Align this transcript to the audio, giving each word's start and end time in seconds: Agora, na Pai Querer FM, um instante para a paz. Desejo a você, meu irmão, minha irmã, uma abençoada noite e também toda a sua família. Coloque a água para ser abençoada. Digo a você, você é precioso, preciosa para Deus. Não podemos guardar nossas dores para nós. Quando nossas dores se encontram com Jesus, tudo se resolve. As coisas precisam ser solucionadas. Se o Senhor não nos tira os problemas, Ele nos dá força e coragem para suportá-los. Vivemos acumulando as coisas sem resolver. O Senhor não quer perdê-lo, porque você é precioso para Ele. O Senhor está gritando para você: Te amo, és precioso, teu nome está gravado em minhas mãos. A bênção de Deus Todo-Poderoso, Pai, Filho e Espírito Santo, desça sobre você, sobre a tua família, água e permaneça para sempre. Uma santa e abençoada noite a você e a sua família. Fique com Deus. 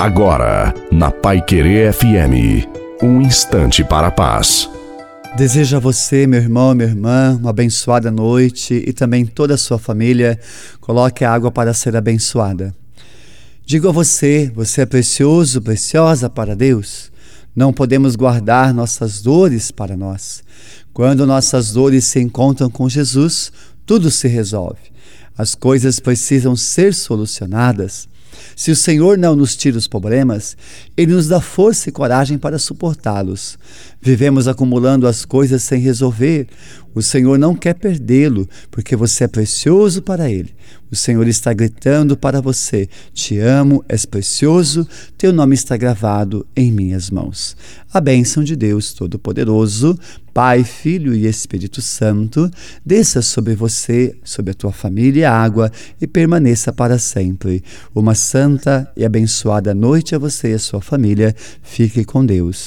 Agora, 0.00 0.72
na 0.90 1.10
Pai 1.10 1.44
Querer 1.44 1.92
FM, 1.92 2.66
um 3.02 3.20
instante 3.20 3.84
para 3.84 4.06
a 4.06 4.10
paz. 4.10 4.66
Desejo 5.36 5.76
a 5.76 5.78
você, 5.78 6.26
meu 6.26 6.40
irmão, 6.40 6.74
minha 6.74 6.88
irmã, 6.88 7.36
uma 7.38 7.50
abençoada 7.50 8.10
noite 8.10 8.82
e 8.86 8.94
também 8.94 9.26
toda 9.26 9.52
a 9.52 9.58
sua 9.58 9.78
família. 9.78 10.40
Coloque 10.80 11.22
a 11.22 11.30
água 11.30 11.50
para 11.52 11.74
ser 11.74 11.94
abençoada. 11.96 12.74
Digo 13.62 13.90
a 13.90 13.92
você, 13.92 14.50
você 14.54 14.80
é 14.80 14.86
precioso, 14.86 15.60
preciosa 15.60 16.30
para 16.30 16.56
Deus. 16.56 17.12
Não 17.54 17.70
podemos 17.70 18.16
guardar 18.16 18.72
nossas 18.72 19.20
dores 19.20 19.70
para 19.70 19.98
nós. 19.98 20.42
Quando 20.94 21.26
nossas 21.26 21.72
dores 21.72 22.06
se 22.06 22.20
encontram 22.20 22.70
com 22.70 22.88
Jesus, 22.88 23.52
tudo 23.84 24.10
se 24.10 24.28
resolve. 24.28 24.80
As 25.36 25.54
coisas 25.54 26.00
precisam 26.00 26.56
ser 26.56 26.94
solucionadas. 26.94 28.08
Se 28.56 28.70
o 28.70 28.76
Senhor 28.76 29.18
não 29.18 29.34
nos 29.34 29.56
tira 29.56 29.76
os 29.76 29.86
problemas, 29.86 30.56
Ele 30.96 31.12
nos 31.12 31.28
dá 31.28 31.40
força 31.40 31.88
e 31.88 31.92
coragem 31.92 32.38
para 32.38 32.58
suportá-los. 32.58 33.58
Vivemos 34.00 34.48
acumulando 34.48 35.06
as 35.06 35.24
coisas 35.24 35.62
sem 35.62 35.80
resolver. 35.80 36.46
O 36.94 37.02
Senhor 37.02 37.38
não 37.38 37.54
quer 37.54 37.74
perdê-lo, 37.74 38.48
porque 38.70 38.96
você 38.96 39.24
é 39.24 39.28
precioso 39.28 40.02
para 40.02 40.30
Ele. 40.30 40.54
O 40.90 40.96
Senhor 40.96 41.26
está 41.28 41.52
gritando 41.52 42.16
para 42.16 42.40
você: 42.40 42.88
Te 43.14 43.38
amo, 43.38 43.84
és 43.88 44.04
precioso, 44.04 44.86
teu 45.16 45.32
nome 45.32 45.54
está 45.54 45.76
gravado 45.76 46.44
em 46.56 46.72
minhas 46.72 47.10
mãos. 47.10 47.56
A 47.92 48.00
bênção 48.00 48.42
de 48.42 48.56
Deus 48.56 48.92
Todo-Poderoso, 48.92 49.96
Pai, 50.34 50.64
Filho 50.64 51.14
e 51.14 51.26
Espírito 51.26 51.80
Santo, 51.80 52.50
desça 52.84 53.22
sobre 53.22 53.54
você, 53.54 54.16
sobre 54.24 54.50
a 54.50 54.54
tua 54.54 54.72
família, 54.72 55.30
água 55.30 55.70
e 56.00 56.06
permaneça 56.06 56.72
para 56.72 56.98
sempre. 56.98 57.62
Uma 57.94 58.14
santa 58.16 58.90
e 58.96 59.04
abençoada 59.04 59.72
noite 59.74 60.14
a 60.14 60.18
você 60.18 60.50
e 60.50 60.54
a 60.54 60.58
sua 60.58 60.80
família. 60.80 61.34
Fique 61.62 62.04
com 62.04 62.24
Deus. 62.26 62.58